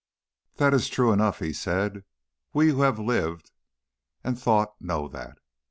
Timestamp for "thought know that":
4.41-5.37